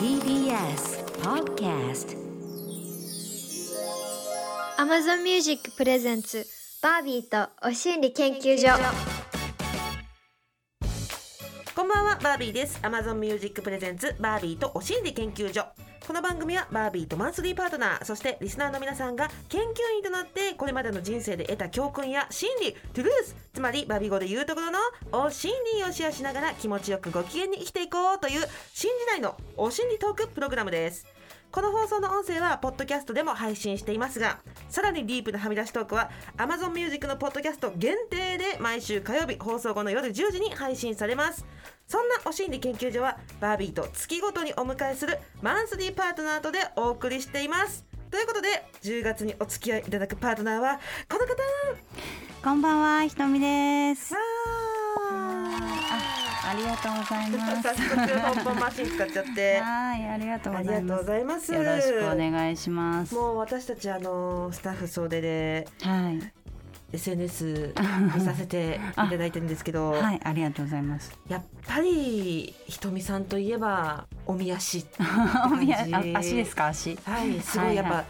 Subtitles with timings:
[0.00, 2.16] TBS Podcast.
[4.78, 6.46] Amazon Music プレゼンツ
[6.82, 8.68] バービーとお心理研究所
[11.76, 15.66] こんばんはバービーです Amazon Music プレゼンツバービーとお心理研究所
[16.10, 19.64] この番組はバービーとマンスリーパートナーそしてリスナーの皆さんが研究
[19.96, 24.80] 員となってこれまでの人生で得た教訓や心理トゥルースつまりバービー語で言うところの
[25.12, 28.40] お心理をシェアしながら気持ちよくご機嫌に生きていこうという
[28.74, 31.06] 新時代のお心理トークプログラムです。
[31.52, 41.44] この放送の音声はポッドキャストでも配信していますがさらにディープなはみ出しトークは Amazon Music のポッドキャスト限定で毎週火曜日放送後の夜10時に配信されます。
[41.88, 47.84] そんなお心理研究所はバービーと月ごとにお迎えするマンスリーパートナーとでお送りしています。
[48.12, 48.48] ということで
[48.82, 50.78] 10月にお付き合いいただくパートナーは
[51.08, 51.34] この方。
[52.44, 54.14] こんばんは、ひとみです。
[56.42, 57.62] あありがとうございます。
[57.76, 61.52] 早速マシン使っちゃってはい、ありがとうごございます。
[61.52, 63.14] よろしくお願いします。
[63.14, 66.32] もう私たちあのスタッフ総出ではい、
[66.92, 67.74] SNS
[68.14, 71.12] 見させていただいてるんですけど、はい、ありがとうございます。
[71.28, 74.86] やっぱりひとみさんといえばおみ足
[75.52, 76.98] おみ足ですか、足？
[77.04, 78.04] はいすごいやっぱ、はい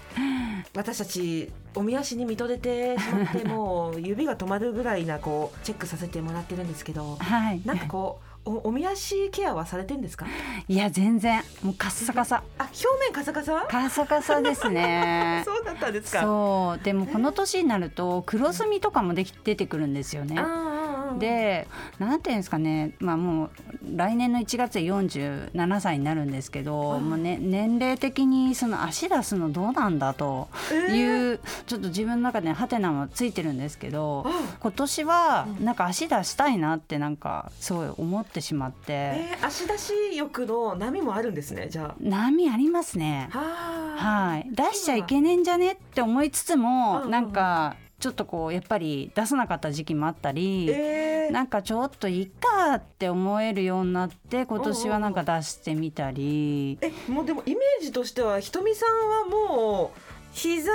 [0.74, 7.62] 私たちおみ足に見とれてしまってもう指が止まるぐらいなこうチェックさせてもらってるんですけどはい。
[7.64, 10.26] なんかこうおおみ足ケアはされてんですか？
[10.66, 12.42] いや、全然、もうカッサカサ。
[12.58, 13.66] あ表面カサカサ？
[13.68, 15.42] カッサカサですね。
[15.46, 20.36] そうだったんですかそう、でも、この年になると、黒ずみとかもでき、出てくるんですよね。
[20.38, 20.69] あーあーあー
[21.18, 21.66] で
[21.98, 23.50] なんていうんですかね、まあ、もう
[23.96, 43.28] 来年の1月で47歳になるんですけど、うんもうね、年齢的にその足出すのどうなんだという、ちょっと自分の中でハテナもついてるんですけどあ今年はうんなんか足出したいなってなんかすごい思ってしまって、えー、足出し欲の波もあるんですねじゃ波ありますね。
[43.32, 47.10] はい、出しちゃいけねえんじゃねって思いつつも、うんうん。
[47.10, 50.68] なんかちょっとこうやっぱり出さなかった時期もあったり。
[50.70, 59.98] えー、なんかちょっといいかって思えるようになって今年はなんか出してみたりえもうでもイメージとしてはひとみさんはもう
[60.32, 60.72] 膝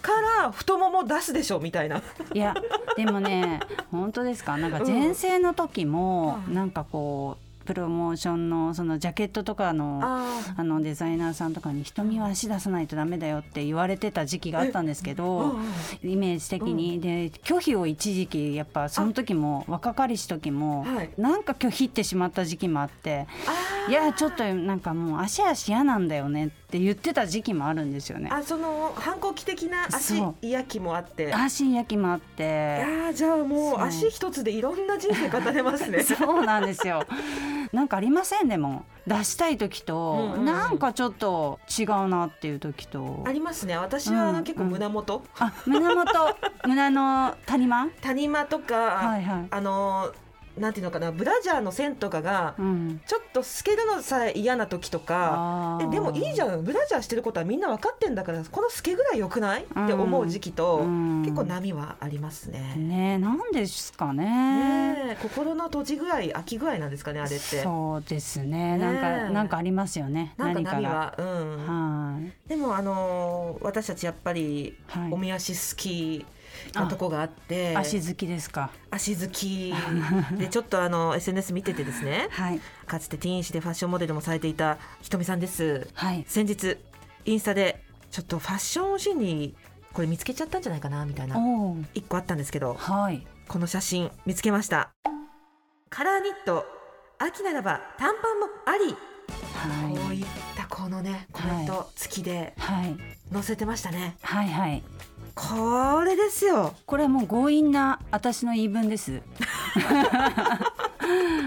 [0.00, 2.02] から太もも出すでしょみたいな。
[2.32, 2.54] いや
[2.96, 3.60] でもね
[3.90, 4.56] 本当ですか？
[4.56, 15.54] なんか前世の時もうんなんかこうプロモーションのそのジャケットとかのああのデザイナーさんとかに瞳は足出さないとダメだよって言われてた時期があったんですけど
[16.02, 28.28] イメージ的にで拒否を一時期やっぱその時も若かりし時もはいなんか拒否ってしまった時期もあってあいやちょっとなんかもう足足嫌なんだよねって言ってた時期もあるんですよね。
[28.30, 31.32] あその反抗期的な足嫌気もあって。
[31.34, 32.42] 足焼きもあっいて。
[32.42, 36.02] やーじゃあもう足一つでいろんな人生語れますね。
[36.04, 37.02] そうなんですよ。
[37.72, 38.48] なんかありません？
[38.48, 43.32] でも出したい時と、うんうんうんなんかちょっと違うなっていう時とあ。
[43.32, 43.76] りますね。
[43.76, 46.36] 私はうん結構胸元、あ胸元？
[46.66, 47.90] 胸の谷間？
[48.02, 49.46] 谷間とか、はいはい。
[49.50, 50.27] あのー
[50.58, 53.00] なんていうのかなブラジャーの線とかがうん。
[53.06, 55.32] ちょっと透けるのさえ嫌な時とか。
[55.34, 59.64] あーえでもいいじゃんブラジャーしてることはみんな分かってんだからこの透けぐらい良くない？
[59.64, 62.74] って思う時期と、うん結構波はありますね。
[62.76, 64.24] ねえなんですかね。
[64.24, 67.62] ねえ心の閉じ具合空き具合なんですかねあれって。
[67.62, 68.78] そうですね。
[68.78, 70.34] なんかなんかありますよね。
[70.36, 70.80] なんか何かが。
[70.80, 71.66] 波はうん。
[71.66, 72.48] はい。
[72.48, 76.24] でもあのー私たちやっぱりはいおみ足好き
[76.74, 78.70] なとこがあって足好きですか？
[78.90, 79.74] 足好き
[80.38, 86.24] でちょっとあの SNS 見ててですねはいかつてティーン誌でファッションモデルもされていたひとみさんですはい。
[86.28, 86.76] 先日
[87.24, 89.56] インスタでちょっとファッション心理
[89.92, 91.36] これ見つけちゃったんじゃないかなみたいな。
[91.94, 93.26] 一個あったんですけどはい。
[93.48, 94.90] この写真見つけました
[95.90, 96.64] カラーニット
[97.18, 98.98] 秋ならば短パンもあり、こ
[99.98, 100.12] はい。
[100.12, 100.26] ういっ
[100.56, 102.96] たこのねコメント付きではい。
[103.32, 104.82] 載せてましたねはいはい。
[105.38, 109.22] これですよこれはもう強引な私の言い分です。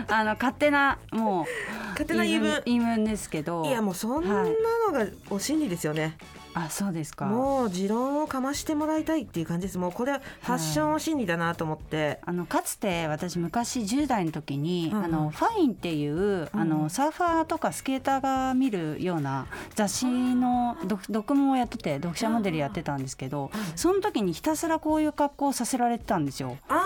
[0.08, 1.46] あの勝手なもう
[1.92, 3.66] 勝手な言い分言い分ですけど。
[3.66, 4.50] いやもうそんなの
[4.94, 6.18] がお心理ですよね、
[6.54, 7.26] あそうですか。
[7.26, 9.78] もう持論をかましてもらいたいっていう感じです。
[9.78, 16.70] もうこれはファッション心理だなと思って、あのかつて私昔10代の時に、うんうんあのファインっていう、あうん。
[16.70, 26.58] のサーファーとかスケーターが見るような雑誌の読読モをやってて読者モデルやってたんですけど、その時にひたすらこういう格好をさせられてたんですよ。
[26.68, 26.84] あ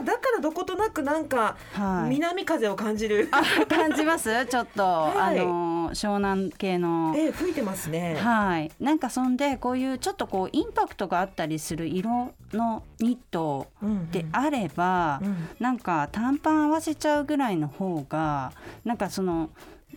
[0.00, 2.10] ーだからどことなくなんかはい。
[2.10, 4.46] 南風を感じる、あ感じます？
[4.46, 5.38] ちょっと、はい。
[5.38, 7.14] あの湘南系の。
[7.16, 15.48] ええ吹いてますね、はい、なんかそんでこういうちょっとこうインパクトがあったりする色のニットうんであれば、うん。
[15.58, 18.52] なんか短パン合わせちゃうぐらいの方が
[18.84, 19.50] なんかその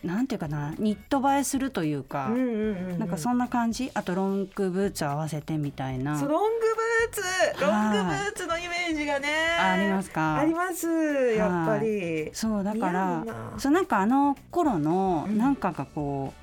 [0.03, 2.99] なんていうかなニット映えするというか、うんうんうんうん。
[2.99, 3.89] なんかそんな感じ？
[3.93, 6.19] あとロングブーツ合わせてみたいな。
[6.19, 7.61] そうロングブーツ。
[7.61, 9.29] ロングブーツのイメージがね。
[9.59, 10.37] あありますか？
[10.37, 10.87] あります
[11.33, 12.29] やっぱり。
[12.33, 13.25] そうだから
[13.57, 15.37] そうなんかあの頃のうん。
[15.37, 16.33] なんかがこ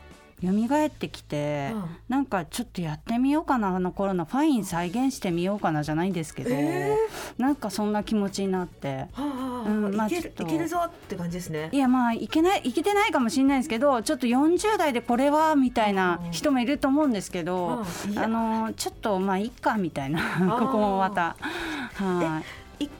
[0.42, 0.50] う蘇
[0.86, 1.84] ってきて、うん。
[2.08, 6.96] なんかちょっとやってみようかなあの頃のファイン再現してみようかなじゃないんですけど、え
[7.38, 8.88] なんかそんな気持ちになって。
[8.88, 11.68] はあはあうんまあいけるいけるぞって感じですね。
[11.72, 16.30] いやまあいけないいけてないかもしれないですけどちょっと40代でこれはみたいなうん。
[16.32, 18.18] 人もいると思うんですけど、うん。
[18.18, 20.20] あのちょっとまあいいかみたいな。
[20.20, 20.58] ー。
[20.58, 21.36] ここもまた。
[21.94, 22.42] は
[22.78, 22.84] い。
[22.84, 22.90] 一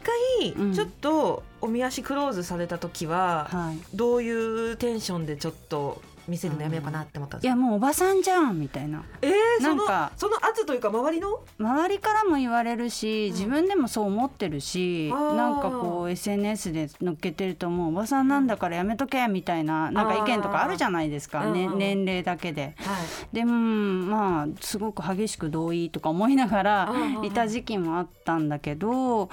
[0.41, 0.75] 回うん。
[0.75, 3.79] ちょっとおみ足クローズされた時は、はい。
[3.97, 7.57] どういうテンションでちょっと見せるのやめようかなって思ったんですか？
[7.57, 9.03] いやもうおばさんじゃんみたいな。
[9.23, 11.41] えー、なんかその圧というか周りの？
[11.59, 22.75] 周りからも言われるし自分でもそう思ってるし、あーなんかこう SNS で載っけてるともうおばさんなんだからやめとけみたいななんか意見とかあるじゃないですか、ね、年齢だけで。
[22.79, 22.93] は
[23.33, 23.35] い。
[23.35, 29.29] でうんまあすごく激しく同意とか思いながらうんいた時期もあったんだけど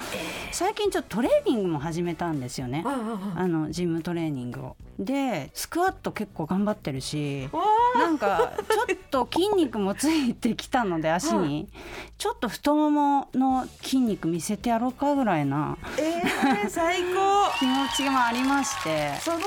[0.52, 2.84] 最近ちょっとトレーニングも始めたんですよね。
[2.84, 4.76] あのジムトレーニングを。
[5.00, 7.48] でスクワット結構頑張ってるし
[7.94, 11.68] なんかちょっと筋肉もついてきたので足に。
[12.18, 17.50] ちょっと太ももの筋肉見せてやろうかぐらいなーえー、最高。
[17.58, 19.14] 気持ちもありまして。
[19.20, 19.44] そのテ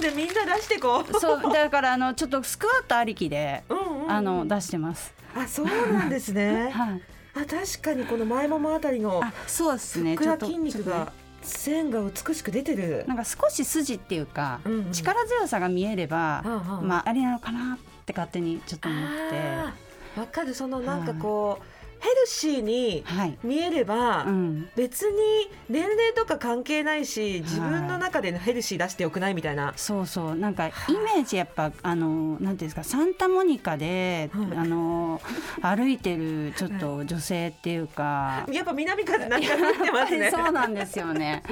[0.00, 1.20] ションでみんな出してこう。
[1.20, 4.12] そうだからあのちょっとスクワットありきでうんうんうん。
[4.12, 5.12] あの出してます。
[5.36, 6.70] あそうなんですね。
[6.72, 7.02] はい。
[7.34, 10.14] あ確かにこの前ももあたりのあそうですね。
[10.14, 11.12] ふっくらちょっと筋肉が
[11.44, 13.04] 線が美しく出てる。
[13.06, 14.92] なんか少し筋っていうか、うんうん。
[14.92, 20.54] 力強さが見えれば、うんうんまあありなのかなって勝手にちょっと思ってわかる。
[20.54, 21.64] そのなんかこう、
[22.04, 30.34] ヘルシーにはい、見えれば、うん、別に年齢とか関係ないし自分の中でのヘルシー出してよくないみたいな、そうそう。
[30.34, 30.72] なんかイ
[31.14, 34.56] メージやっぱあのなんていうんですかサンタモニカで、はい。
[34.58, 35.20] あの
[35.62, 38.46] 歩いてるちょっと女性っていうか。
[38.52, 40.30] やっぱ南風なんか吹いてますね。
[40.34, 41.42] そうなんですよね。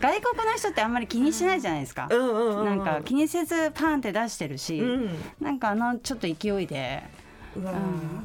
[0.00, 2.08] 外国の人ってあんまり気にしないじゃないですか。
[2.08, 5.10] なんか気にせずパンって出してるし、うん。
[5.40, 7.02] なんかあのちょっと勢いで
[7.56, 7.72] うわ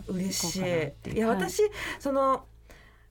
[0.08, 1.14] ー、嬉しい。
[1.14, 1.62] いや、はい私
[2.00, 2.46] その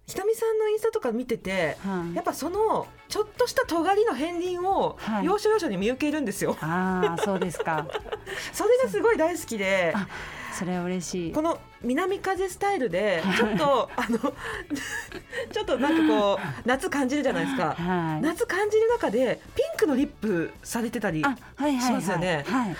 [0.06, 6.56] ひとみさんのインスタとか見てて、はいやっぱそのちょっとした尖りの片鱗をはい要所要所に見受けるんですよ。
[6.60, 7.86] ああそうですか
[8.52, 9.92] それがすごい大好きで。
[9.94, 10.08] あ
[10.52, 14.18] それは嬉しいこの南風スタイルでちょっとあの
[15.52, 17.74] ちょっとなんかこう夏感じるじゃないですか。
[17.74, 18.22] はい。
[18.22, 22.44] 夏感じる中でピンクのリップされてたり、しますよはいね。
[22.46, 22.76] はい。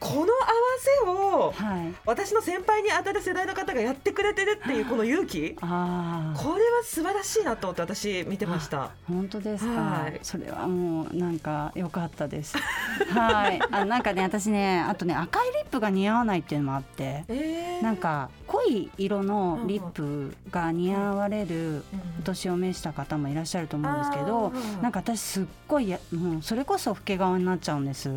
[0.00, 0.32] この合わ
[0.78, 1.94] せをはい。
[2.06, 8.90] 私の先輩に当たる世代の方がやってくれてるっていうこの勇気ああこれは素晴らしいなと思って私見てました。
[9.06, 10.18] 本当ですか、はい。
[10.22, 12.56] それはもうなんか良かったです。
[13.12, 13.60] はい。
[13.70, 17.24] あなんかね私ねあとね赤いリップが似合わないっていうのもあって。
[17.28, 17.84] えー。
[17.84, 21.82] なんか濃い色のリップが似合われるうん
[22.20, 24.50] お年を召した方もいらっしゃると思うんですけど
[24.82, 28.08] なんか私すっごいやもうそれこそ老け顔になっちゃうんです。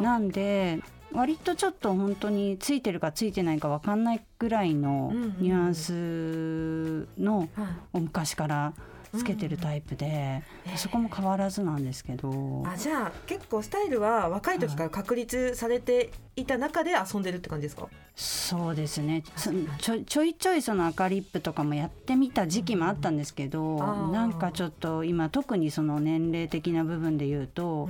[0.00, 0.80] なんで
[1.12, 7.48] 割とちょっと本当についてるかついてないか分かんないぐらいのニュアンスのはい。
[7.92, 8.74] お昔から
[9.16, 10.76] つけてるタイプで、えー。
[10.76, 19.22] そこも変わらずなんですけど、あじゃあ結構スタイルは若い時から確立されていた中で遊んでるって感じですか、そうですね。
[19.36, 24.10] つちょちょいちょいその赤リップとかもやってみた時期もあったんですけど、あー。
[24.10, 27.88] なんかちょっと今特にその年齢的な部分で言うと、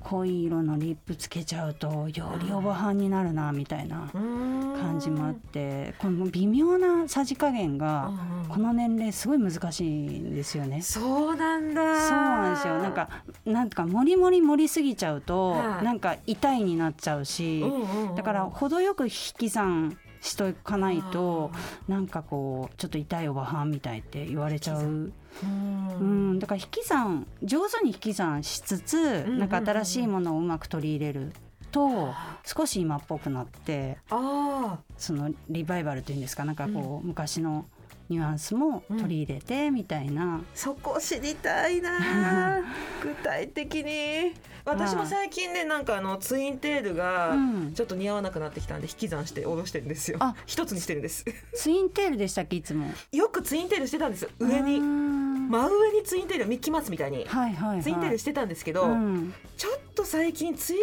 [0.00, 8.10] 濃い色のリップつけちゃうとよりおばはんになるなみたいな感感じもあってこの微妙なさじ加減が
[8.48, 10.82] この年齢すごい難しいんですよね。
[10.82, 12.08] そうなんだ。
[12.08, 12.78] そうなんですよ。
[12.78, 13.08] なんか
[13.46, 15.84] なんとかもりもり盛りすぎちゃうと、はい。
[15.84, 17.81] なんか痛いになっちゃうし、うんうんうん
[18.16, 21.50] だから程よく引き算しとかないと
[21.88, 25.12] なんかこうちょっと痛いおばはんみたいって言われちゃう、うん。
[25.42, 31.32] うん、だから引き算上手に引き算しつつ、なんか新しいものをうまく取り入れる
[31.72, 37.66] と少し今っぽくなってあそのリバイバルというんですかなんかこう、昔の
[38.12, 42.60] ニュアンスも取り入れてみたいな、ーそこ知りたいな
[43.02, 44.34] 具体的に。
[44.64, 47.72] 私も最近ねなんかあのツインテールがうん。
[47.74, 50.18] ちょっと似合わなくなってきたんで引き算して下ろしてるんですよ。
[50.20, 50.36] あ。
[50.46, 51.24] 一つにしてるんです。
[51.54, 52.86] ツインテールでしたっけいつも？
[53.10, 54.28] よくツインテールしてたんです。
[54.38, 54.78] 上に。
[54.78, 57.24] に真上にツインテールミッキーマウスみたいに。
[57.24, 57.82] はいはいはい。
[57.82, 59.34] ツインテールしてたんですけど、うん。
[59.56, 60.78] ちょっと最近ツイン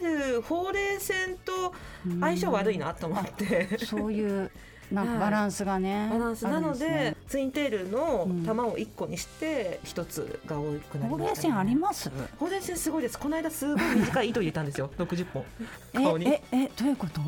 [0.00, 1.74] テールほうれい線と
[2.20, 4.50] 相性悪いなと思って、そういう
[4.92, 6.44] なんかバランスがね、バランス。
[6.44, 7.16] なのでね。
[7.28, 12.10] ツインテールのうん玉を1個にして1つが多くなりほうれい線あります？
[12.38, 13.18] ほうれい線すごいです。
[13.18, 14.90] この間すごい短い糸入れたんですよ。
[14.98, 15.44] 60本。
[15.94, 16.26] 顔に。
[16.28, 17.20] えええどういうこと？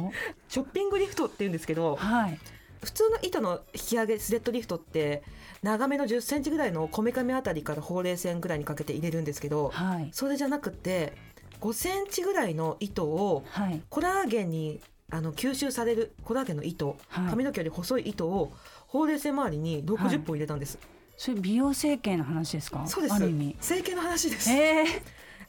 [0.49, 2.39] ショッピングリフトって言うんですけどはい。
[2.83, 5.23] 普通の糸の引き上げスレッドリフトって
[5.63, 10.09] 長めの1 0センチぐらいのこめかみあたりからほうれい線ぐらいにかけて入れるんですけどはい。
[10.13, 11.13] それじゃなくて
[11.61, 13.83] 5センチぐらいの糸をはい。
[13.91, 17.31] コラーゲンにあの吸収されるコラーゲンの糸はい。
[17.31, 18.53] 髪の毛より細い糸を
[18.87, 20.79] ほうれい線周りに60本入れたんです、
[21.17, 22.87] それ美容整形の話ですか？
[22.87, 23.15] そうです。
[23.15, 23.57] ある意味。
[23.61, 24.87] 整形の話です、えー、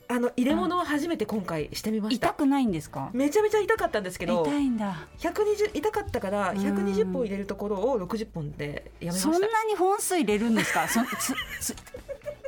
[0.07, 2.27] あの入れ物を初めて今回してみました。
[2.27, 3.09] 痛くないんですか？
[3.13, 5.07] めちゃめちゃ痛かったんですけど痛いんだ。
[5.19, 6.57] 120痛かったからうん。
[6.57, 9.31] 120本入れるところを60本でやめました。
[9.31, 10.87] そんなに本数入れるんですか？
[10.87, 11.33] そつ
[11.73, 11.75] つ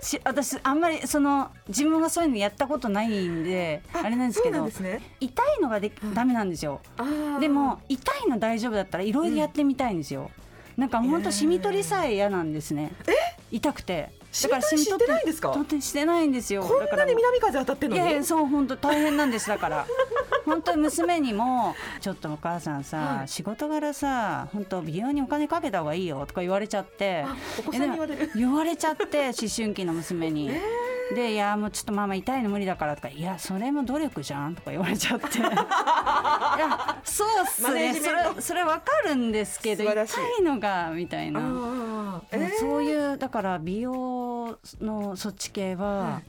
[0.04, 5.02] し私あんまりその自分がそういうのやったことないんであれなんですけどね。
[5.20, 6.14] 痛いのがでうん。
[6.14, 6.82] ダメなんですよ。
[7.40, 10.30] でも痛いの大丈夫だったらいろいろやってみたいんですよ、
[10.78, 12.92] なんか本当シミ取りさえ嫌なんですね。
[13.52, 14.12] 痛くて。
[14.32, 15.50] シミ取り知ってないんですか？
[15.52, 16.64] 取ってしてないんですよ。
[16.64, 18.02] こんなに南風当たってんのに？
[18.02, 19.86] いやいやそう本当大変なんですだから
[20.46, 23.28] 本当に娘にも「ちょっとお母さんさ、はい。
[23.28, 27.26] 仕事柄さ本当美容にお金かけた方がいいよ」とか言われちゃって。
[28.36, 30.52] 言われちゃって思春期の娘に。
[31.14, 35.40] で「いやもうちょっとママ痛いの無理だから」とか「いやそれも努力じゃん」とか言われちゃって。
[35.40, 37.94] いやそうっすね。
[37.94, 40.06] それそれわかるんですけど痛い。
[40.40, 41.42] いのがみたいな。
[42.32, 42.60] えー。
[42.60, 46.22] そういうだから美容のそっち系は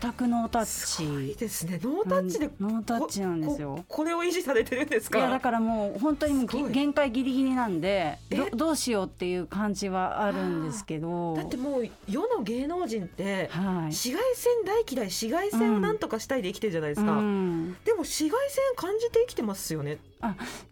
[0.00, 1.80] 全くノータッすごいチですね。
[1.82, 2.72] ノータッチでうん。
[2.72, 8.18] ノータッチなんですよここれを維持されてるんですいやだかからもう本当にもう限界ギリギリなんで
[8.54, 11.34] どうしようっていう感じはあるんですけど。
[11.36, 13.74] だってもう世の芸能人ってはい。
[13.92, 19.98] 紫外線大嫌い紫外線をなんとかしたいで生きてるじゃないですか、うん、でも紫外線感じて生きてますよね。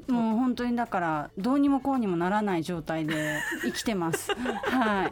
[0.09, 4.33] もう本当にだからどうにもこうにもならない状態で生きてます。
[4.35, 5.09] は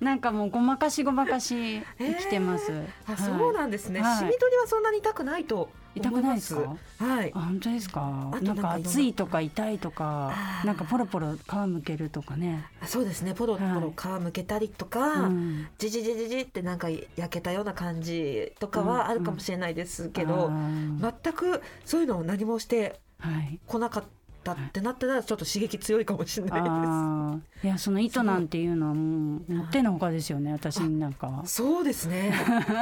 [0.00, 0.04] い。
[0.04, 2.72] なんかもうごまかしごまかし生きてます、
[3.06, 3.18] あ、はい。
[3.18, 4.18] そうなんですね、はい。
[4.18, 6.76] シミ取りはそんなに痛くないと痛くないですか？
[6.98, 7.32] はい。
[7.34, 8.30] あ本当ですか？
[8.32, 10.32] あとなんかなんかいとか痛いとか
[10.64, 13.34] なんかポロポロ皮むけるとかね、あそうですね。
[13.34, 15.66] ポロポロ皮むけたりとか、うん。
[15.78, 20.50] じじじじじってなんか焼けたような感じとかはあるかもしれないですけど、
[21.00, 23.58] 全くそういうのを何もしてはい。
[23.66, 24.04] こなかっ
[24.46, 27.66] たってなったらちょっと刺激強いかもしれないであー。
[27.66, 31.46] いやその糸なんていうのはもうもってのほかですよね私なんかは。
[31.46, 32.32] すそうですね。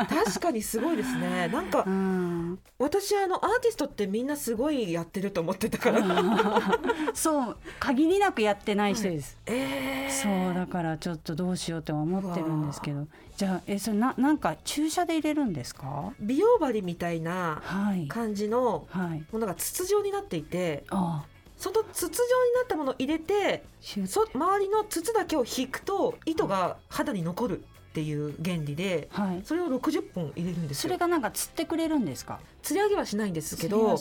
[0.09, 1.49] 確かにすごいですね。
[1.49, 2.59] なんか うん。
[2.79, 6.03] 私あのアーティストってみんなすごいやってると思ってたから、
[7.15, 10.11] そう限りなくやってない人です、えー。
[10.11, 13.07] そうだからちょっとどうしようとは思ってるんですけど。
[13.37, 16.13] じゃあえそれななんか注射で入れるんですか？
[16.21, 18.07] 美容針みたいなはい。
[18.07, 19.25] 感じのはい。
[19.33, 20.85] ものが筒状になっていて。
[20.91, 21.25] あ
[21.65, 22.19] その筒状に
[22.57, 29.41] なったものを入れてそ周りの筒だけを引くと糸が肌に残るっていう原理ではい。
[29.45, 30.83] それを60本入れるんですよ。
[30.83, 32.39] それがなんか釣ってくれるんですか？
[32.63, 33.97] 釣り上げはしないんですけど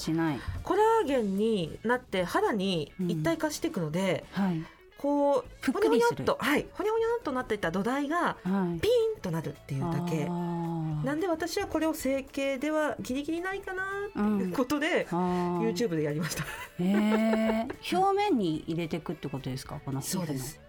[0.63, 4.61] コラーゲンになって肌に一体化していくので、はい。
[4.97, 6.65] こうぷっほにょほにょっとはい。
[6.73, 8.79] ほにょほにょっとなっていた土台がはい。
[8.81, 10.25] ピーンとなるっていうだけ。
[10.25, 16.43] あーなんで私はこれを整形ではギリギリないかなっていうことで、あー YouTube でやりました。
[16.79, 17.97] へー。
[17.97, 20.59] 表面に入れていくってことですかこのそうです。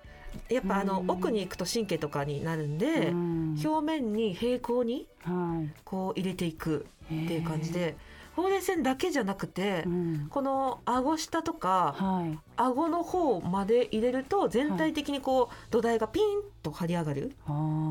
[0.48, 1.10] やっぱあのうん。
[1.10, 3.56] 奥に行くと神経とかになるんで、うん。
[3.64, 5.72] 表面に平行にはい。
[5.84, 7.96] こう入れていくってっていう感じで
[8.36, 10.26] ほうれい線だけじゃなくて、うん。
[10.30, 12.38] この顎下とかはい。
[12.56, 16.24] 顎の方まで入れると全体的にこう土台がピン
[16.62, 17.32] と張り上がる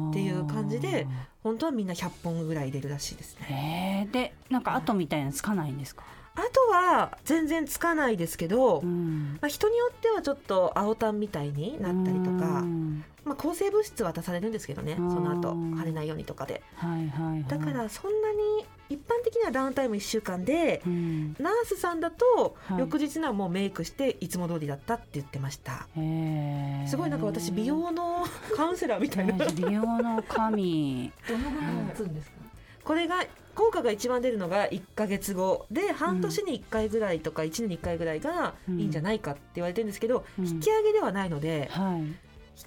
[0.09, 1.05] っていう感じで
[1.43, 4.07] 本当はみんな100本ぐらい入れるらしいですね。
[4.11, 6.03] でなんか跡みたいなのつかないんですか、
[6.35, 13.03] あとは全然つかないですけど、うん、まあ、人によってはちょっと青タンみたいになったりとか、うん。
[13.23, 15.77] まあ、抗生物質渡されるんですけどねその後うん。
[15.77, 16.63] 腫れないようにとかで。
[16.75, 17.45] はいはいはい。
[17.47, 21.35] だからそんなに一般的にはダウンタイム1週間でうん。
[21.39, 22.79] ナースさんだとはい。
[22.79, 25.87] 翌日にはもうメイクしていつも通りだったって言ってました。
[25.97, 28.25] へえすごいなんか私美容の
[28.55, 29.33] カウンセラーみたいな。
[29.33, 31.11] ね美容の神。
[31.27, 32.37] どのぐらい持つんですか？
[32.83, 33.23] これが
[33.55, 35.65] 効果が一番出るのが1か月後。
[35.71, 40.45] で半年に1回ぐらいとか1年に1回ぐらいがいいんじゃないかって言われてるんですけど、うん。
[40.47, 42.01] 引き上げではないのではい。
[42.01, 42.15] 引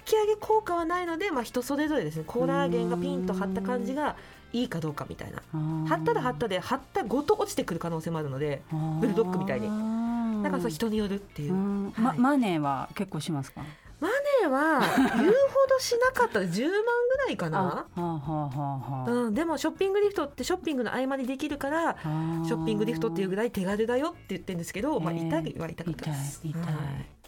[0.03, 2.23] き上げ効果はないので、まあ、人それぞれですね。
[2.27, 4.17] コラーゲンがピンと張った感じが
[4.53, 5.41] いいかどうかみたいな。
[5.51, 8.61] 張ったら張ったで張ったごと落ちてくる可能性もあるので
[9.01, 9.69] ブルドッグみたいに。
[9.69, 11.53] にだからそう人によるっていう。
[11.53, 11.85] うん。
[11.91, 12.17] はい。
[12.17, 13.61] まマネーは結構しますか？
[13.99, 14.79] 彼は
[15.17, 15.33] 言うほ
[15.69, 16.39] どしなかった。
[16.39, 17.49] で10万ぐらいかあ
[17.95, 19.31] な。
[19.31, 26.41] でもショッピングリフトってショッピングの合間にできるからショッピングリフトっていうぐらい手軽だよって言ってるんですけど、まあ、痛いは痛かったです。
[26.43, 26.63] 痛い痛い。
[26.63, 26.73] はい。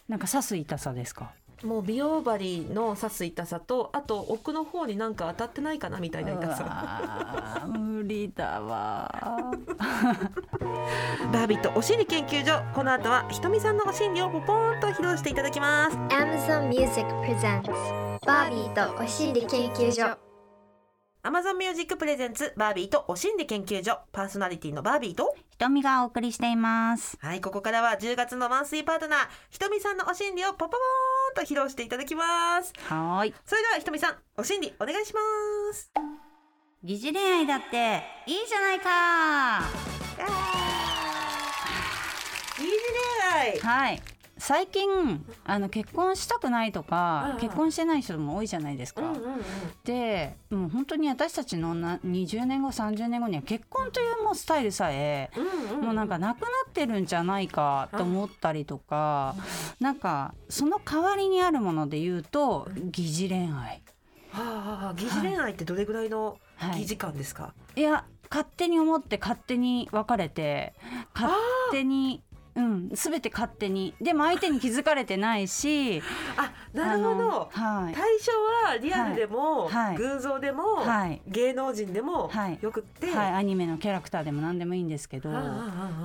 [0.08, 1.32] なんか刺す痛さですか？
[1.64, 6.58] もう美容針の刺す痛さとあと奥の方になんか当たってないかなみたいな痛さ。
[6.58, 9.54] さ無理だわ。
[11.34, 12.64] バービーとお心理研究所。
[12.74, 15.98] この後はひとみさんのお心理をポポーンと披露していただきます。
[15.98, 17.72] Amazon Music Presents
[18.26, 20.18] バービーとお心理研究所。
[21.24, 24.00] Amazon Music Presents バービーとお心理研究所。
[24.14, 25.36] パーソナリティのバービーと。
[25.50, 27.18] 瞳がお送りしています。
[27.20, 32.74] はいここからは10月のマンスリーパートナーひとみさんのお心理をポポポーンと披露していただきます。
[32.88, 33.34] はーい。
[33.46, 35.20] それではひとみさんお心理お願いしま
[35.74, 35.92] す。
[36.84, 39.60] 疑似恋愛だっていいじゃないか。
[42.60, 43.60] いい恋愛。
[43.60, 49.42] はい最近あの結婚したくないとか、うん結婚してない人も多いじゃないですか、うんうんうん。
[49.84, 55.86] でもう本当に私たちのな20年後30年後には結婚というもうスタイルさえ、うんうん。
[55.86, 59.36] もうなんかなくなってるんじゃないかと思ったりとか、
[59.80, 63.82] なんかその代わりにあるもので言うと疑似恋愛。
[64.32, 66.82] はあはあ疑似恋愛ってどれぐらいのはい。
[66.82, 67.82] 疑似感ですか、い。
[67.82, 70.74] や勝手に思って勝手に別れて
[71.16, 71.34] 勝
[71.72, 72.22] 手に
[72.60, 73.94] うん全て勝手に。
[74.02, 76.02] でも相手に気づかれてないし
[76.38, 77.50] あなるほど。
[77.52, 77.94] はい。
[77.94, 78.32] 対象
[78.68, 79.70] はリアルでも、はい。
[79.70, 79.98] はい。
[79.98, 81.22] 偶像でも、はい。
[81.28, 82.60] 芸能人でもはい。
[82.62, 85.30] よくって、はい、アニメのキャラクターでも何でもいいんですけど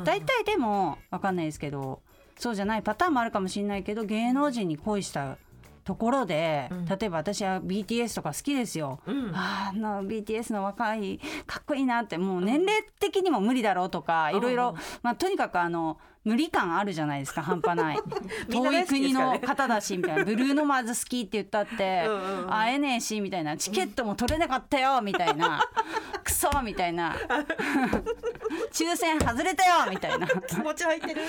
[0.05, 2.01] 大体でも分かんないですけど
[2.37, 5.39] そうじゃないパターンもあるかもしれないけど芸能人に恋した
[5.85, 6.87] ところで、うん。
[6.87, 9.01] 例えば私は BTS とか好きですよ。
[9.07, 9.33] うん。
[9.35, 17.99] あの BTS の若いかっこいいなってもう年齢的にも無理だろうとかいろいろ、まあ、とにかくあの無理感あるじゃないですか 半端ない。
[18.51, 23.57] 遠い国の方だしみたいなブルーノマーズ好きって言ったってうん会えねえしみたいな。
[23.57, 25.63] チケットも取れなかったよみたいな。
[26.25, 27.15] クソみたいな。
[28.73, 30.27] 抽選外れたよみたいな。
[30.27, 31.21] 気持ち入ってる。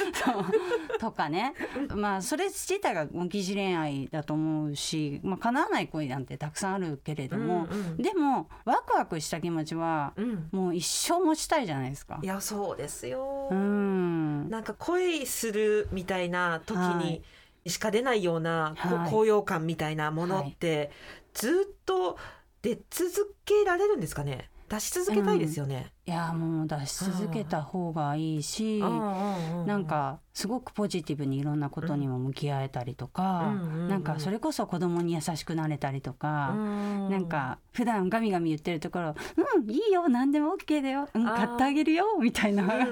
[1.00, 1.54] とかね。
[1.94, 7.98] まあそれ自体が疑似恋愛だと思うし、まあ、叶わない恋なんてたくさんあるけれども、うんうん。
[7.98, 10.48] でもワクワクした気持ちはうん。
[10.52, 12.20] もう一生持ちたいじゃないですか。
[12.22, 12.26] い。
[12.26, 14.50] やそうですよ、うん。
[14.50, 17.24] なんか恋するみたいな時はに
[17.66, 17.70] い。
[17.70, 19.10] しか出ないような、こはい。
[19.12, 20.92] 高揚感みたいなものって、
[21.34, 22.18] ずっと
[22.62, 24.50] 出続けられるんですかね？
[24.68, 36.56] 出し続けたいですよね、いやもう出し続けた方がいいし、ななんかすごくポジティブにいろんなことにも向き合えたりとか、うんうんうんなんかそれこそ子供に優しくなれたりとか。
[36.56, 39.16] ななんか普段ガミガミ言ってるところ
[39.56, 42.86] 「うんいいよ何でも OK だよ、うん、買ってあげるよ」みたいな、な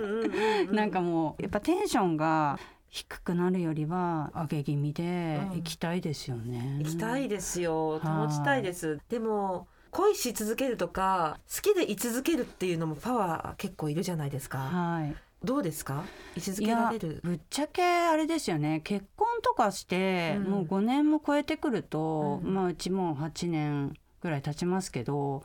[0.71, 2.59] なんかもうやっぱテンションが
[2.93, 5.57] 低くなるよりは上げ気味でうん。
[5.57, 6.77] 行きたいですよね。
[6.83, 7.97] 行きたいですよ。
[7.97, 7.99] はい。
[7.99, 8.99] 保ちたいです。
[9.09, 14.57] でも恋し続けるとか好きで居続けるっていうのもパワー結構いるじゃないですか。
[14.57, 16.03] はい、どうですか？
[16.35, 17.19] 居続いやけられる？
[17.23, 18.81] ぶっちゃけあれですよね。
[18.83, 20.43] 結婚とかして、うん。
[20.51, 22.53] もう5年も超えてくると、うん。
[22.53, 25.43] まあうちもう8年ぐらい経ちますけど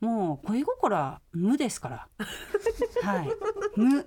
[0.00, 2.08] もう恋心は無ですから。
[3.02, 3.28] はい。
[3.76, 4.06] 無。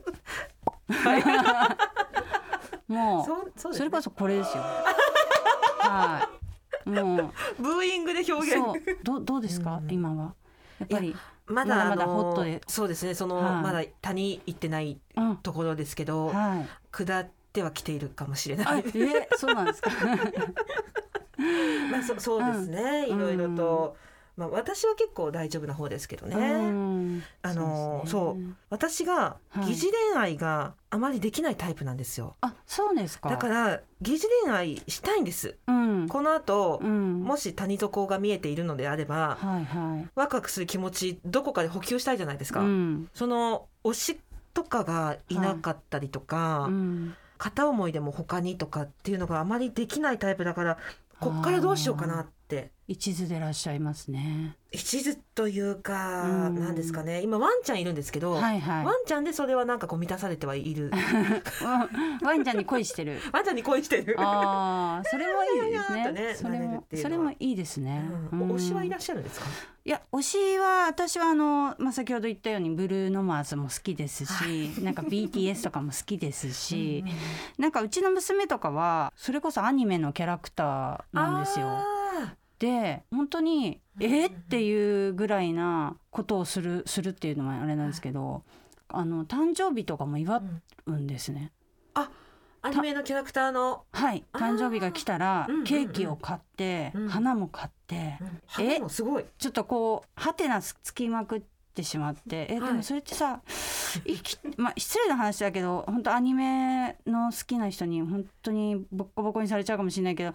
[2.88, 3.26] もう
[3.60, 4.64] そうそれこそこれですよ。
[5.80, 6.43] はい。
[6.92, 8.78] も ブーイングでう表そう。
[8.78, 9.92] 現どどうですか、うん。
[9.92, 10.34] 今は？
[10.80, 11.16] やっぱり、
[11.46, 12.62] まだまだホットで。
[12.68, 13.14] そうですね。
[13.14, 13.64] その、はい。
[13.64, 16.68] まだ谷行ってないうん、ところですけど、はい。
[16.92, 19.90] 下っては来ているかもしれなあ、いえ、そうなんですか？
[21.92, 23.18] まあそそうですね、うん。
[23.18, 23.96] いろいろと、
[24.36, 33.30] まあ、私は結構大丈夫な方ですけどね、うんあのですねそう私がはい疑似恋愛があまりできないタイプなんですよ、あ、そうですか。
[33.30, 36.08] だから疑似恋愛したいんですうん。
[36.08, 37.24] この後、うん。
[37.24, 40.10] もし谷底が見えているのであればはいはい。
[40.16, 43.10] ワクワクする気持ちどこかで補給したいじゃないですか、うん。
[43.14, 44.20] その推し
[44.54, 47.16] とかがいなかったりとか、うん。
[47.38, 50.78] 片思いでも他にとかっていうのがあまりできないタイプだから
[51.20, 52.43] こっからどうしようかなって
[52.88, 54.58] 一途でいらっしゃいますね。
[54.72, 58.86] 一途というかうんなんですかね今ワンちゃんいるんですけど、はいはい。
[58.86, 60.92] ワンちゃんでそれはなんかこう満たされてはいる
[61.64, 61.88] ワ
[62.28, 63.20] ワンちゃんに恋してる。
[63.32, 66.04] ワンちゃんに恋してる、ああ、それもいいですね。
[66.06, 68.04] とねそれもそれもいいですね。
[68.32, 69.46] うん推しはいらっしゃるんですか？
[69.86, 77.04] いや推しは私はあの、まあ、先ほど言ったようにブルーノマーズも好きですし、なんか BTS とかも好きですし、
[77.58, 81.93] なんかうちの娘とかはそれこそアニメのキャラクターなんですよ。
[82.14, 84.26] あで本当にえ？
[84.26, 88.44] ーっていうぐらいなことをするするっていうのはあれなんですけど、
[88.88, 90.42] あの誕生日とかも祝
[90.86, 91.52] うんですね。
[91.96, 92.08] ー
[92.66, 94.24] アニメのキャラクターの、はい。
[94.32, 95.66] 誕生日が来たらうんうんうん。
[95.66, 97.10] ケーキを買って、うん。
[97.10, 99.26] 花も買って、花もすごい。
[99.38, 101.42] ちょっとこうハテナつきまくっ
[101.76, 102.70] てしまってえ、はい。
[102.70, 103.42] でもそれってさ
[104.06, 110.34] 生き まあ失礼な話だけど本当アニメの好きな人に本当にボッコボコにされちゃうかもしれないけど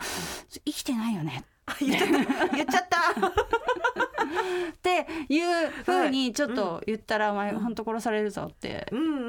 [0.66, 2.56] 生きてないよねあ言っちゃった。
[2.56, 2.98] 言っちゃった。
[4.72, 8.86] っていうふうにちょっと言ったら「お前本当殺されるぞ」って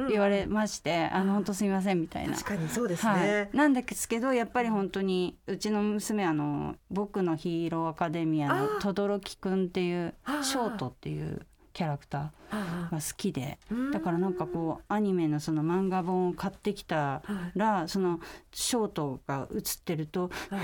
[0.09, 2.35] 言われまして「あの本当すみません」みたいな。
[2.35, 11.45] 確かにそうですはねい、なんですけどやっぱり本当にうちの娘あの「僕のヒーローアカデミア」の轟くんっていうショートっていう
[11.79, 17.23] キャラクタあーが好きであだからなんかこうアニメのその漫画本を買ってきたは
[17.55, 17.57] い。
[17.57, 18.19] らその
[18.51, 20.57] ショートが映ってるとは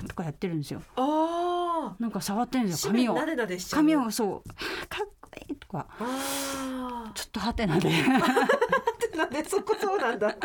[0.00, 0.08] い。
[0.08, 0.80] とかやってるんですよ。
[0.96, 2.92] あなんか触ってるんあですよ。
[2.92, 3.14] 髪を。
[3.70, 4.48] 髪をそう。
[4.88, 5.86] かっこいいとか。
[6.00, 7.90] あちょっとハテナで。
[9.14, 10.30] あなんでそこそうなんだ。
[10.30, 10.38] そ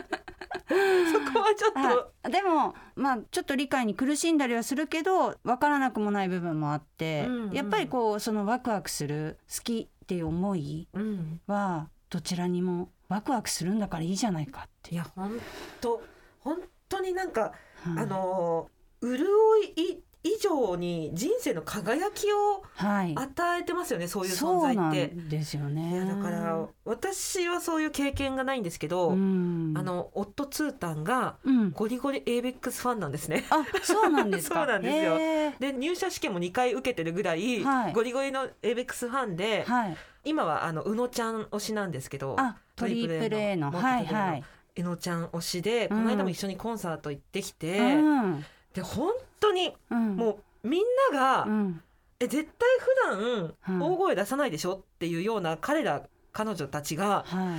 [1.32, 7.54] こはちょっと、はい、でもまあちょっと理解に苦しんだりはするけど分からなくもない部分もあって、うんうん。
[7.54, 15.38] やっぱりこうそのワクワクする好きっていう思いうん、はどちらにもワクワクするんだからいいじゃないかっていや本
[15.82, 16.02] 当
[16.39, 17.54] 本当になんか、はい。
[17.98, 18.70] あの
[19.02, 19.20] 潤
[19.76, 20.04] い
[20.36, 23.13] 以上に人生の輝きをはい。
[23.16, 25.16] 与えてますよねそういう存そうな在って。
[25.16, 25.92] んですよね。
[25.94, 29.74] いやだから私はそういう経験がないんですけど、うん。
[29.78, 31.72] あの夫ツータンがうん。
[31.72, 33.46] ゴリゴリ ABEX ファンなんですね。
[33.50, 34.56] あそうなんですか？
[34.60, 35.18] そうなんですよ。
[35.60, 37.94] で入社試験も2回受けてるぐらい、はい。
[37.94, 39.98] ゴリゴリの ABEX ファンで、はい。
[40.24, 44.44] 今はあの宇野ちゃん推しなんですけどあトリプル A のトはいはい。
[44.76, 48.46] 宇野ちゃん推しで、うんこの間も一緒にコンサート行ってきて、うん。
[48.74, 50.15] で本当にうん。
[50.15, 51.82] もうみんなが、うん。
[52.19, 53.91] え絶対普段はい。
[53.91, 57.58] 大声出さないでしょっていうような彼ら彼女たちがは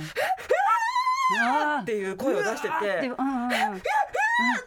[1.79, 1.85] いっ!
[1.85, 3.11] ていう声を出しててって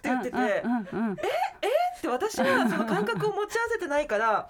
[0.05, 4.49] 言っててうんうんうんで私はその感覚を持ち合わせてないから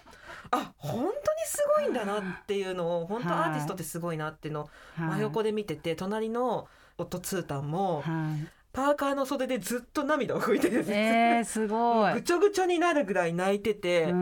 [0.51, 1.12] あ本当に
[1.46, 3.38] すごいんだなっていうのを本当はい。
[3.38, 5.09] アーティストってすごいなっていうのをはい。
[5.16, 14.07] 真横で見てて隣の夫ツータンもはいパーカーの袖でずっと涙を拭いてですよえー、すごいぐちょぐちょになるぐらい泣いてて。
[14.07, 14.13] で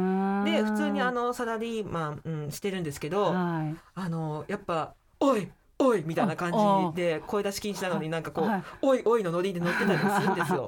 [0.51, 6.53] で普通にあのサラリーマン、うん、してるんですけど、はいあのやっぱ「おいおい!」みたいな感
[6.93, 10.67] じで声出し禁止なのになんかこうはい「おいおい!」のノリで乗ってたりするんですよ。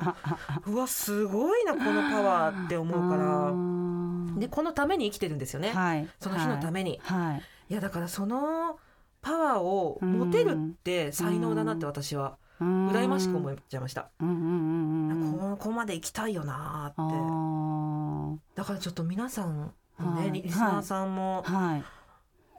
[0.67, 7.01] うわすごいなこのパワーって思うからでこのために生きてるんですよね、はいその日のために。
[7.03, 8.79] はいいやだからその
[9.23, 14.11] パワーを持てるって才能だなって私は羨羨ましく思っちゃいました。
[14.21, 17.01] うんうんうんうんここまで行きたいよなって。
[17.01, 18.37] ー。
[18.55, 20.33] だからちょっと皆さんもね、はい。
[20.33, 21.85] リリスナーさんもはい。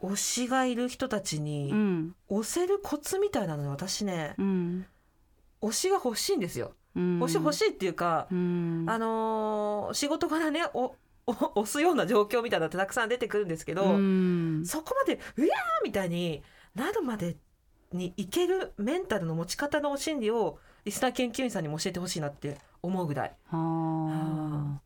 [0.01, 2.15] 推しがいる人たちうにん。
[2.29, 4.85] 推せるコツみたいなので私ねうん。
[5.61, 6.73] 推しが欲しいんですよ。
[6.95, 7.19] うん。
[7.23, 8.85] 推し欲しいっていうか、うん。
[8.87, 14.63] あのー仕事からねおお押すような状況みたいなのってたくさん出てくるんですけど、うん。
[14.65, 16.43] そこまでうわーみたいに
[16.75, 17.37] なるまで
[17.93, 23.31] にいけるメンタルの持ち方の心理をリスナー研究員さんにも教えてほしいなって思うぐらい。
[23.51, 24.79] あ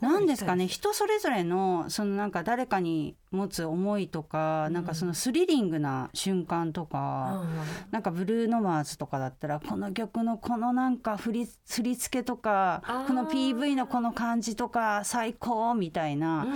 [0.00, 0.66] ーなんですかね。
[0.66, 7.44] 人それぞれのそのなんか誰かに持つ思いとか、なんかそのスリリングな瞬間とか、
[7.90, 16.46] なんかブルーノマーズとかだったらこの曲のこのなんか振り振り付けとかこの PV のこの感じとか最高みたいな、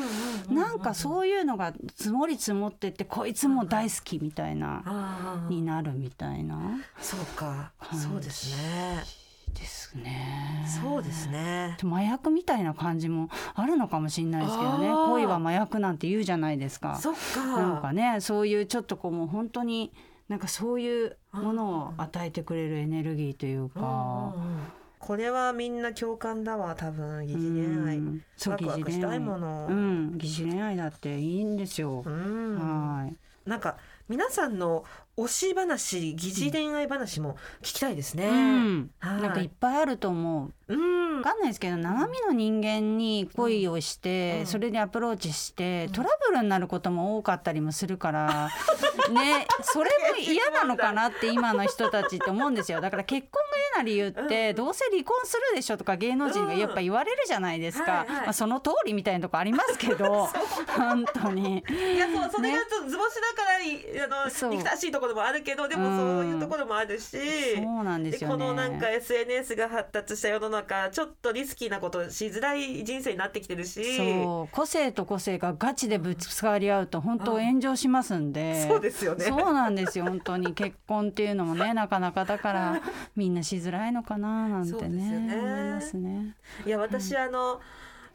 [0.51, 9.28] なんかうそういうのが積もり積もってってこいつも大好きみたいな、になるみたいなそうか、はいそうですね
[9.59, 10.65] ですね。
[10.83, 11.77] そうですね。
[11.83, 14.89] 麻薬みたいな感じも あるのかもしれないですけどね。
[14.89, 16.97] 恋は麻薬なんて言うじゃないですか。
[16.97, 17.45] そっか。
[17.45, 19.93] なんかねそういうちょっとこうもう本当に
[20.29, 24.33] なんかそういうものを与えてくれるエネルギーというか。
[24.37, 24.59] うん
[24.99, 27.99] これはみんな共感だわ多分疑似恋愛。
[27.99, 28.25] うん。
[28.37, 30.19] そうワクワクしたいものうん。
[30.19, 32.03] 疑似恋愛だっていいんですよ。
[32.05, 32.59] うん。
[32.59, 33.17] はい。
[33.49, 33.77] なんか
[34.09, 34.85] 皆さんの
[35.19, 39.23] 推し話疑似恋愛話も聞きたいですね、うん、はい。
[39.23, 40.75] なんかいっぱいあると思う。
[40.75, 41.17] うん。
[41.19, 44.47] わかんないですけど生身の人間に恋をして、うん。
[44.47, 48.51] それでアプローチしてトラブルになることも多かったりもするから、
[49.13, 52.81] ねそれも嫌なのかなって今の人たちって思うんですよ。
[52.81, 60.29] だから結婚が嫌な理由って、うんどうせ離婚するでしょとか芸能人がやっぱ言われるじゃないですか、まあ、その通りみたいなとこありますけど
[60.77, 61.59] 本当に。
[61.59, 68.37] いやそうそれが図星だからいあの憎たらしいところもあるけどでもそういうところもあるし、そうなんですよね。
[68.37, 73.97] このなんか SNS が発達した世の中ちょっとリスキーなことしづらい人生になってきてるし。
[73.97, 78.67] そう個性と個性がガチでぶつかり合うと本当炎上しますんで。
[78.67, 79.25] そうですよね。
[79.27, 80.55] そうなんですよ本当に。
[80.55, 82.83] 結婚っていうのもねなかなかだから
[83.17, 86.35] みんなしづらいのかななんてねよね思いますね。
[86.67, 87.61] いや私、あの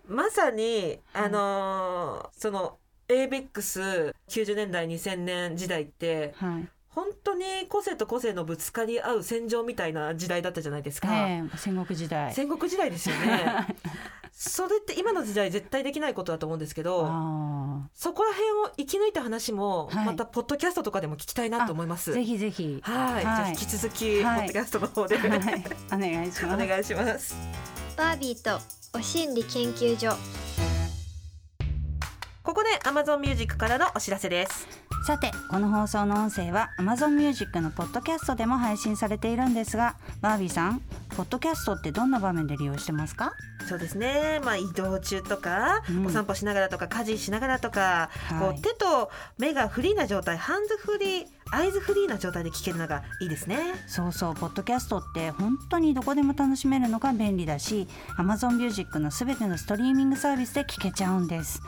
[0.07, 12.34] まさにあのーその ABEX90 年代2000年時代ってはい本当に個性と個性のぶつかり合う戦場みたいな時代だったじゃないですか、ええ戦国時代。
[12.34, 13.67] 戦国時代ですよね。
[14.36, 20.06] それって今の時代絶対できないことだと思うんですけどあそこら辺を生き抜いた話もはい。
[20.08, 22.79] またポッドキャストとかでも聞きたいなと思います、ーぜひぜひ。
[22.84, 24.39] はい、じゃあ引き続き、はい。
[24.39, 25.29] ポッドキャストの方で、はい。
[25.29, 26.63] お願いします。
[26.63, 27.36] お願いします。
[27.95, 28.60] バービーと
[28.97, 30.72] お心理研究所
[32.43, 34.67] ここで Amazon Music からのお知らせです。
[35.08, 40.82] さてこの放送の音声は Amazon Music のポッドキャストでも配信されているんですがバービーさん
[41.15, 43.32] ポッドキャストってどんな場面で利用してますか？
[43.69, 44.41] そうですね。
[44.43, 46.06] まあ移動中とか、うん。
[46.06, 48.58] お散歩しながらとか家事しながらとか、こはい。
[48.58, 53.58] う手と目がフリーな状態ハンズフリーアイズフリーな状態で聞けるのがいいですね。
[53.88, 61.62] そうそうポッドキャストって本当にどこでも楽しめるのが便利だし Amazon Music のすべてのストリーミングサービスで聞けちゃうんです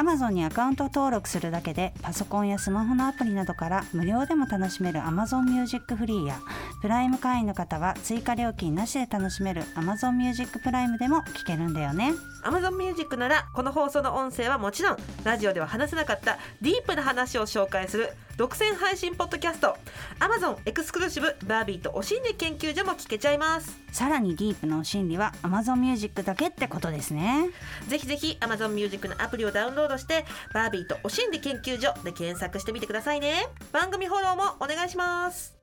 [0.00, 6.40] Amazon にアカウント登録するだけでパソコンやスマホのアプリなどから無料でも楽しめる Amazon Music フリーや
[6.80, 12.14] プライム会員の方は追加料金なしで楽しめる Amazon Music プライムでも聞けるんだよね。
[12.44, 19.76] Amazon Music ならこの放送の音声はもちろんラジオでは話せなかったディープな話を紹介する独占配信ポッドキャスト。
[20.18, 23.78] Amazon エクスクルーシブバービーとお心理研究所も聞けちゃいます。
[23.92, 27.50] さらにディープなお心理は Amazon Music だけってことですね。
[27.88, 30.24] ぜひぜひ Amazon Music のアプリをダウンロードして
[30.54, 33.48] バービーとお心理研究所で検索してみてくださいね。
[33.72, 35.60] 番組フォローもお願いします。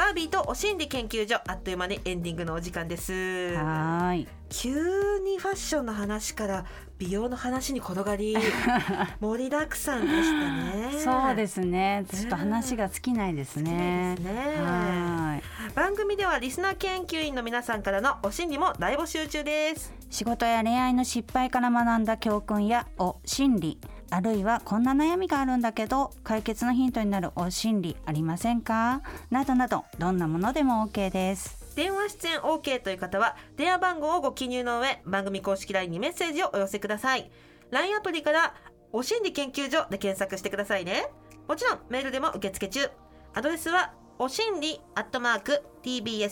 [0.00, 3.12] バービーとお心理研究所あっという間にエンディングのお時間です。
[3.54, 4.28] はーい。
[4.48, 6.64] 急にファッションの話から
[6.96, 8.34] 美容の話に転がり
[9.20, 11.02] 盛りだくさんでしたね。
[11.04, 12.06] そうですね。
[12.10, 14.14] ちょっと話が尽きないですね。
[14.18, 14.62] ですね。
[14.62, 15.42] はい
[15.74, 19.94] 番組ではリスナー研究員の皆さんからのお心理も大募集中です。
[20.10, 23.78] 仕事や恋愛の失敗から学んだ教訓やお心理
[24.10, 29.02] あるいはこんな悩みがあるんだけど解決のヒントになるお心理ありませんか？
[29.30, 31.72] などなどどんなものでも OK です。
[31.76, 37.30] 電話出演 OK という方は電話番号をご記入の上番組公式 LINE にメッセージをお寄せください。
[37.70, 38.54] LINE アプリから
[38.92, 41.06] お心理研究所で検索してくださいね。
[41.46, 42.90] もちろんメールでも受付中。
[43.32, 46.28] アドレスはおしんりアットマーク tbs.co.jp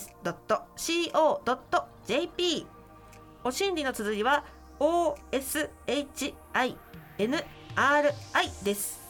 [3.45, 4.45] おしんりの綴りは
[4.79, 6.77] OSHINRI
[8.63, 9.01] です。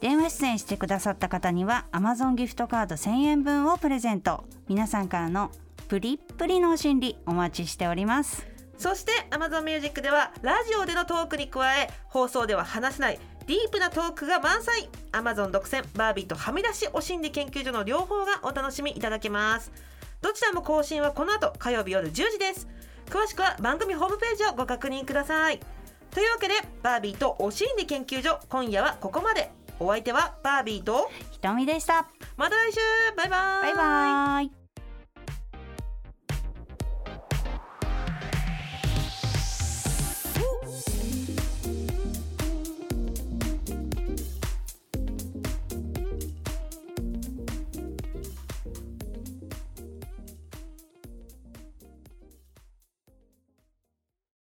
[0.00, 4.42] 電話出演してくださった方には Amazon ギフトカード1000円分をプレゼント。
[4.66, 5.52] 皆さんからの
[5.86, 8.44] プリップリのお心理お待ちしております。
[8.76, 14.88] そして Amazon Music ではラジオでのトークに加え放送では話せないディープなトークが満載。
[15.12, 19.72] Amazon 独占バービーとはみ出しお心理研究所の両方がお楽しみいただけます。
[20.20, 22.68] どちらも更新はこの後火曜日夜10時です。
[23.06, 25.60] 詳しくは番組ホームページをご確認ください。
[26.10, 29.50] というわけでバービーとお心理研究所今夜はここまで。
[29.80, 32.06] お相手はバービーとひとみでした。
[32.36, 32.78] また来週。
[33.16, 33.62] バイバイ。
[33.62, 34.63] バイバイ